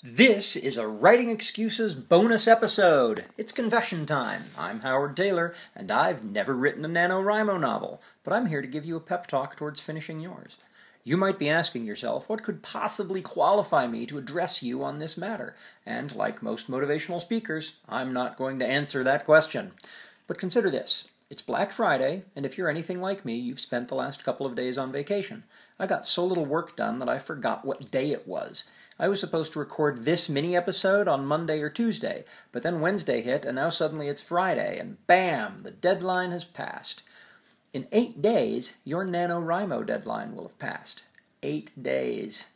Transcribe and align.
This 0.00 0.54
is 0.54 0.76
a 0.76 0.86
Writing 0.86 1.28
Excuses 1.28 1.96
bonus 1.96 2.46
episode. 2.46 3.24
It's 3.36 3.50
confession 3.50 4.06
time. 4.06 4.44
I'm 4.56 4.82
Howard 4.82 5.16
Tayler, 5.16 5.56
and 5.74 5.90
I've 5.90 6.22
never 6.22 6.54
written 6.54 6.84
a 6.84 6.88
NaNoWriMo 6.88 7.58
novel, 7.58 8.00
but 8.22 8.32
I'm 8.32 8.46
here 8.46 8.62
to 8.62 8.68
give 8.68 8.84
you 8.84 8.94
a 8.94 9.00
pep 9.00 9.26
talk 9.26 9.56
towards 9.56 9.80
finishing 9.80 10.20
yours. 10.20 10.56
You 11.02 11.16
might 11.16 11.36
be 11.36 11.50
asking 11.50 11.84
yourself, 11.84 12.28
what 12.28 12.44
could 12.44 12.62
possibly 12.62 13.22
qualify 13.22 13.88
me 13.88 14.06
to 14.06 14.18
address 14.18 14.62
you 14.62 14.84
on 14.84 15.00
this 15.00 15.16
matter? 15.16 15.56
And 15.84 16.14
like 16.14 16.44
most 16.44 16.70
motivational 16.70 17.20
speakers, 17.20 17.78
I'm 17.88 18.12
not 18.12 18.38
going 18.38 18.60
to 18.60 18.66
answer 18.66 19.02
that 19.02 19.24
question. 19.24 19.72
But 20.28 20.38
consider 20.38 20.70
this. 20.70 21.08
It's 21.30 21.42
Black 21.42 21.72
Friday, 21.72 22.22
and 22.34 22.46
if 22.46 22.56
you're 22.56 22.70
anything 22.70 23.02
like 23.02 23.22
me, 23.22 23.34
you've 23.34 23.60
spent 23.60 23.88
the 23.88 23.94
last 23.94 24.24
couple 24.24 24.46
of 24.46 24.54
days 24.54 24.78
on 24.78 24.90
vacation. 24.90 25.44
I 25.78 25.86
got 25.86 26.06
so 26.06 26.24
little 26.24 26.46
work 26.46 26.74
done 26.74 27.00
that 27.00 27.08
I 27.10 27.18
forgot 27.18 27.66
what 27.66 27.90
day 27.90 28.12
it 28.12 28.26
was. 28.26 28.66
I 28.98 29.08
was 29.08 29.20
supposed 29.20 29.52
to 29.52 29.58
record 29.58 30.06
this 30.06 30.30
mini 30.30 30.56
episode 30.56 31.06
on 31.06 31.26
Monday 31.26 31.60
or 31.60 31.68
Tuesday, 31.68 32.24
but 32.50 32.62
then 32.62 32.80
Wednesday 32.80 33.20
hit, 33.20 33.44
and 33.44 33.56
now 33.56 33.68
suddenly 33.68 34.08
it's 34.08 34.22
Friday, 34.22 34.78
and 34.78 35.06
bam, 35.06 35.58
the 35.58 35.70
deadline 35.70 36.30
has 36.30 36.46
passed. 36.46 37.02
In 37.74 37.88
eight 37.92 38.22
days, 38.22 38.78
your 38.86 39.04
NaNoWriMo 39.04 39.84
deadline 39.84 40.34
will 40.34 40.44
have 40.44 40.58
passed. 40.58 41.02
Eight 41.42 41.74
days. 41.80 42.48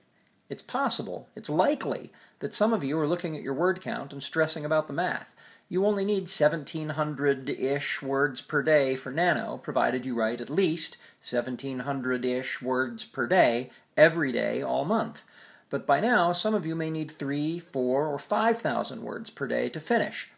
It's 0.49 0.63
possible, 0.63 1.29
it's 1.37 1.51
likely, 1.51 2.11
that 2.39 2.55
some 2.55 2.73
of 2.73 2.83
you 2.83 2.99
are 2.99 3.07
looking 3.07 3.37
at 3.37 3.43
your 3.43 3.52
word 3.52 3.83
count 3.83 4.15
and 4.15 4.23
stressing 4.23 4.65
about 4.65 4.87
the 4.87 4.95
math. 4.95 5.35
You 5.73 5.87
only 5.87 6.05
need 6.05 6.29
1700 6.29 7.49
ish 7.49 8.03
words 8.03 8.43
per 8.43 8.63
day 8.63 8.95
for 8.95 9.11
Nano, 9.11 9.57
provided 9.57 10.05
you 10.05 10.15
write 10.15 10.43
at 10.43 10.51
least 10.51 10.99
1700 11.27 12.25
ish 12.27 12.61
words 12.61 13.07
per 13.07 13.27
day 13.27 13.71
every 13.97 14.33
day 14.33 14.61
all 14.61 14.85
month 14.85 15.25
but 15.73 15.87
by 15.87 16.01
now 16.01 16.33
some 16.33 16.55
of 16.55 16.66
you 16.66 16.77
may 16.77 16.91
need 16.91 17.11
three, 17.11 17.59
four, 17.59 18.07
or 18.07 18.19
5,000 18.19 19.03
words 19.03 19.30
per 19.30 19.47
day 19.47 19.71
to 19.71 19.80
finish. 19.80 20.29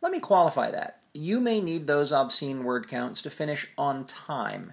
Let 0.00 0.10
me 0.10 0.18
qualify 0.18 0.72
that. 0.72 0.98
You 1.12 1.38
may 1.38 1.60
need 1.60 1.86
those 1.86 2.10
obscene 2.10 2.64
word 2.64 2.88
counts 2.88 3.22
to 3.22 3.30
finish 3.30 3.68
on 3.78 4.04
time. 4.04 4.72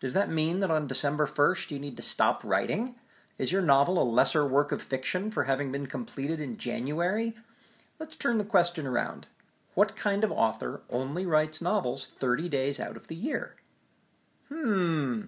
Does 0.00 0.14
that 0.14 0.28
mean 0.28 0.58
that 0.58 0.72
on 0.72 0.88
December 0.88 1.26
1st 1.26 1.70
you 1.70 1.78
need 1.78 1.96
to 1.96 2.02
stop 2.02 2.42
writing? 2.42 2.96
Is 3.38 3.52
your 3.52 3.62
novel 3.62 4.02
a 4.02 4.04
lesser 4.04 4.44
work 4.44 4.72
of 4.72 4.82
fiction 4.82 5.30
for 5.30 5.44
having 5.44 5.70
been 5.70 5.86
completed 5.86 6.40
in 6.40 6.56
January? 6.56 7.34
Let's 8.00 8.16
turn 8.16 8.38
the 8.38 8.44
question 8.44 8.84
around. 8.84 9.28
What 9.76 9.94
kind 9.94 10.24
of 10.24 10.32
author 10.32 10.80
only 10.88 11.26
writes 11.26 11.60
novels 11.60 12.06
30 12.06 12.48
days 12.48 12.80
out 12.80 12.96
of 12.96 13.08
the 13.08 13.14
year? 13.14 13.56
Hmm, 14.48 15.24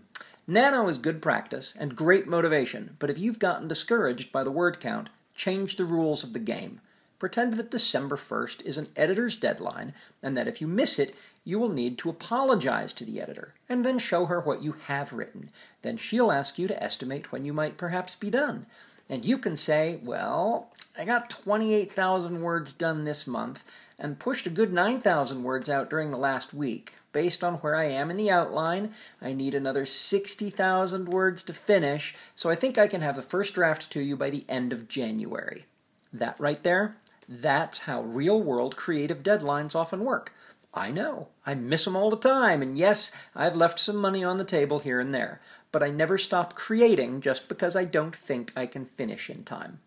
Nano 0.46 0.88
is 0.88 0.96
good 0.96 1.20
practice 1.20 1.76
and 1.78 1.94
great 1.94 2.26
motivation, 2.26 2.96
but 2.98 3.10
if 3.10 3.18
you've 3.18 3.38
gotten 3.38 3.68
discouraged 3.68 4.32
by 4.32 4.42
the 4.42 4.50
word 4.50 4.80
count, 4.80 5.10
change 5.34 5.76
the 5.76 5.84
rules 5.84 6.24
of 6.24 6.32
the 6.32 6.38
game. 6.38 6.80
Pretend 7.18 7.54
that 7.54 7.70
December 7.70 8.16
1st 8.16 8.62
is 8.62 8.78
an 8.78 8.88
editor's 8.96 9.36
deadline, 9.36 9.92
and 10.22 10.34
that 10.34 10.48
if 10.48 10.62
you 10.62 10.66
miss 10.66 10.98
it, 10.98 11.14
you 11.44 11.58
will 11.58 11.68
need 11.68 11.98
to 11.98 12.08
apologize 12.08 12.94
to 12.94 13.04
the 13.04 13.20
editor, 13.20 13.52
and 13.68 13.84
then 13.84 13.98
show 13.98 14.24
her 14.26 14.40
what 14.40 14.62
you 14.62 14.76
have 14.86 15.12
written. 15.12 15.50
Then 15.82 15.98
she'll 15.98 16.32
ask 16.32 16.58
you 16.58 16.66
to 16.68 16.82
estimate 16.82 17.30
when 17.30 17.44
you 17.44 17.52
might 17.52 17.76
perhaps 17.76 18.16
be 18.16 18.30
done. 18.30 18.64
And 19.10 19.26
you 19.26 19.36
can 19.36 19.56
say, 19.56 20.00
well, 20.02 20.70
I 20.98 21.04
got 21.04 21.30
28,000 21.30 22.40
words 22.40 22.72
done 22.72 23.04
this 23.04 23.26
month, 23.26 23.64
and 23.98 24.18
pushed 24.18 24.46
a 24.46 24.50
good 24.50 24.72
9,000 24.72 25.42
words 25.42 25.68
out 25.68 25.90
during 25.90 26.10
the 26.10 26.16
last 26.16 26.54
week. 26.54 26.94
Based 27.12 27.42
on 27.42 27.54
where 27.54 27.74
I 27.74 27.86
am 27.86 28.10
in 28.10 28.16
the 28.16 28.30
outline, 28.30 28.92
I 29.20 29.32
need 29.32 29.54
another 29.54 29.84
60,000 29.84 31.08
words 31.08 31.42
to 31.44 31.52
finish, 31.52 32.14
so 32.34 32.48
I 32.48 32.54
think 32.54 32.78
I 32.78 32.86
can 32.86 33.00
have 33.00 33.16
the 33.16 33.22
first 33.22 33.54
draft 33.54 33.90
to 33.92 34.00
you 34.00 34.16
by 34.16 34.30
the 34.30 34.44
end 34.48 34.72
of 34.72 34.88
January. 34.88 35.64
That 36.12 36.38
right 36.38 36.62
there, 36.62 36.96
that's 37.28 37.80
how 37.80 38.02
real 38.02 38.40
world 38.40 38.76
creative 38.76 39.22
deadlines 39.22 39.74
often 39.74 40.04
work. 40.04 40.32
I 40.72 40.90
know, 40.90 41.28
I 41.44 41.54
miss 41.54 41.84
them 41.84 41.96
all 41.96 42.10
the 42.10 42.16
time, 42.16 42.62
and 42.62 42.78
yes, 42.78 43.10
I've 43.34 43.56
left 43.56 43.78
some 43.78 43.96
money 43.96 44.22
on 44.22 44.36
the 44.36 44.44
table 44.44 44.78
here 44.78 45.00
and 45.00 45.12
there, 45.12 45.40
but 45.72 45.82
I 45.82 45.90
never 45.90 46.16
stop 46.18 46.54
creating 46.54 47.20
just 47.20 47.48
because 47.48 47.74
I 47.74 47.84
don't 47.84 48.14
think 48.14 48.52
I 48.54 48.66
can 48.66 48.84
finish 48.84 49.28
in 49.28 49.44
time. 49.44 49.80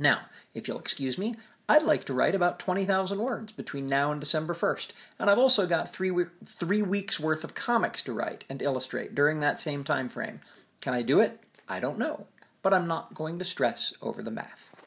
Now, 0.00 0.22
if 0.54 0.66
you'll 0.66 0.78
excuse 0.78 1.18
me, 1.18 1.36
I'd 1.68 1.82
like 1.82 2.04
to 2.04 2.14
write 2.14 2.34
about 2.34 2.58
20,000 2.58 3.18
words 3.18 3.52
between 3.52 3.86
now 3.86 4.10
and 4.10 4.18
December 4.18 4.54
1st, 4.54 4.92
and 5.18 5.28
I've 5.28 5.38
also 5.38 5.66
got 5.66 5.92
three, 5.92 6.10
we- 6.10 6.24
three 6.44 6.82
weeks 6.82 7.20
worth 7.20 7.44
of 7.44 7.54
comics 7.54 8.00
to 8.02 8.14
write 8.14 8.44
and 8.48 8.62
illustrate 8.62 9.14
during 9.14 9.40
that 9.40 9.60
same 9.60 9.84
time 9.84 10.08
frame. 10.08 10.40
Can 10.80 10.94
I 10.94 11.02
do 11.02 11.20
it? 11.20 11.38
I 11.68 11.78
don't 11.80 11.98
know, 11.98 12.26
but 12.62 12.72
I'm 12.72 12.88
not 12.88 13.14
going 13.14 13.38
to 13.38 13.44
stress 13.44 13.92
over 14.00 14.22
the 14.22 14.30
math. 14.30 14.84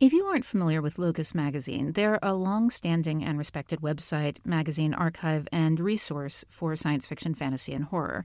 If 0.00 0.12
you 0.12 0.24
aren't 0.26 0.44
familiar 0.44 0.82
with 0.82 0.98
Locus 0.98 1.34
Magazine, 1.34 1.92
they're 1.92 2.18
a 2.22 2.34
long 2.34 2.70
standing 2.70 3.24
and 3.24 3.38
respected 3.38 3.80
website, 3.80 4.36
magazine 4.44 4.94
archive, 4.94 5.48
and 5.52 5.80
resource 5.80 6.44
for 6.50 6.76
science 6.76 7.06
fiction, 7.06 7.34
fantasy, 7.34 7.72
and 7.72 7.84
horror. 7.84 8.24